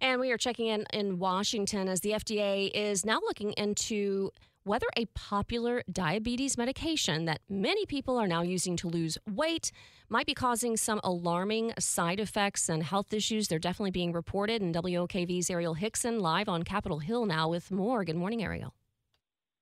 [0.00, 4.30] And we are checking in in Washington as the FDA is now looking into
[4.64, 9.72] whether a popular diabetes medication that many people are now using to lose weight
[10.08, 13.48] might be causing some alarming side effects and health issues.
[13.48, 14.62] They're definitely being reported.
[14.62, 18.04] And WOKV's Arielle Hixson live on Capitol Hill now with more.
[18.04, 18.72] Good morning, Arielle.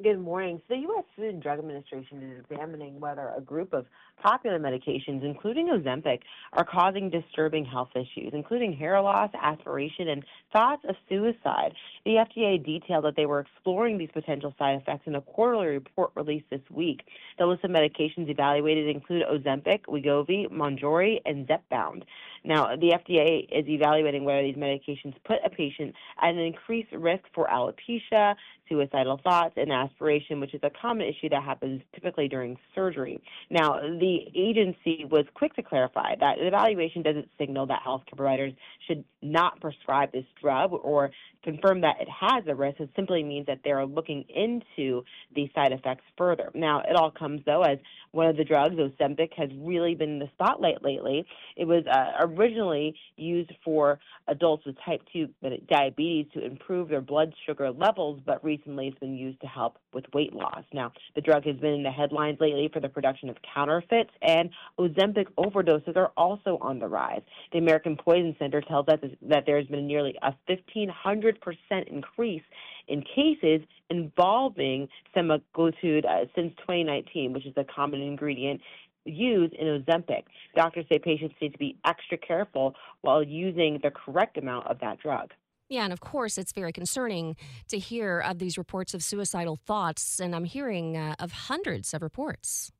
[0.00, 0.60] Good morning.
[0.66, 1.04] So, the U.S.
[1.14, 3.86] Food and Drug Administration is examining whether a group of
[4.20, 6.20] popular medications, including Ozempic,
[6.54, 11.74] are causing disturbing health issues, including hair loss, aspiration, and thoughts of suicide.
[12.04, 16.10] The FDA detailed that they were exploring these potential side effects in a quarterly report
[16.16, 17.02] released this week.
[17.38, 22.04] The list of medications evaluated include Ozempic, Wegovy, Mounjaro, and Zepbound.
[22.44, 27.24] Now, the FDA is evaluating whether these medications put a patient at an increased risk
[27.34, 28.34] for alopecia,
[28.68, 33.20] suicidal thoughts, and aspiration, which is a common issue that happens typically during surgery.
[33.50, 38.52] Now, the agency was quick to clarify that the evaluation doesn't signal that healthcare providers
[38.86, 41.10] should not prescribe this drug or
[41.44, 42.80] confirm that it has a risk.
[42.80, 45.04] It simply means that they're looking into
[45.34, 46.50] the side effects further.
[46.54, 47.78] Now, it all comes, though, as
[48.12, 51.26] one of the drugs, Ozempic, has really been in the spotlight lately.
[51.56, 55.28] It was uh, originally used for adults with type 2
[55.68, 60.04] diabetes to improve their blood sugar levels, but recently it's been used to help with
[60.14, 60.64] weight loss.
[60.72, 64.50] Now, the drug has been in the headlines lately for the production of counterfeits, and
[64.78, 67.22] Ozempic overdoses are also on the rise.
[67.52, 72.42] The American Poison Center tells us that there's been nearly a 1,500% increase
[72.88, 78.60] in cases involving semaglutide uh, since 2019, which is a common ingredient
[79.04, 80.24] used in Ozempic.
[80.54, 84.98] Doctors say patients need to be extra careful while using the correct amount of that
[84.98, 85.32] drug.
[85.68, 87.34] Yeah, and of course, it's very concerning
[87.68, 92.02] to hear of these reports of suicidal thoughts, and I'm hearing uh, of hundreds of
[92.02, 92.70] reports.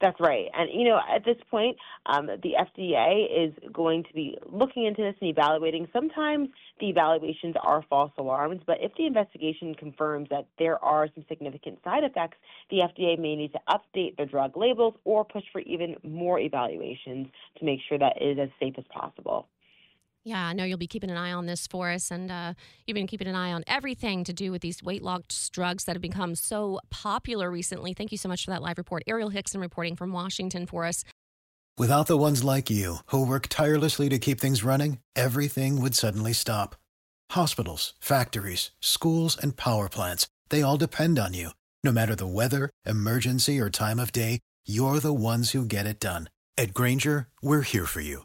[0.00, 0.46] That's right.
[0.52, 5.02] And, you know, at this point, um, the FDA is going to be looking into
[5.02, 5.88] this and evaluating.
[5.90, 11.24] Sometimes the evaluations are false alarms, but if the investigation confirms that there are some
[11.28, 12.36] significant side effects,
[12.70, 17.28] the FDA may need to update the drug labels or push for even more evaluations
[17.58, 19.48] to make sure that it is as safe as possible.
[20.26, 22.54] Yeah, I know you'll be keeping an eye on this for us, and uh,
[22.84, 25.94] you've been keeping an eye on everything to do with these weight loss drugs that
[25.94, 27.94] have become so popular recently.
[27.94, 29.04] Thank you so much for that live report.
[29.06, 31.04] Arielle Hixson reporting from Washington for us.
[31.78, 36.32] Without the ones like you, who work tirelessly to keep things running, everything would suddenly
[36.32, 36.74] stop.
[37.30, 41.50] Hospitals, factories, schools, and power plants, they all depend on you.
[41.84, 46.00] No matter the weather, emergency, or time of day, you're the ones who get it
[46.00, 46.30] done.
[46.58, 48.24] At Grainger, we're here for you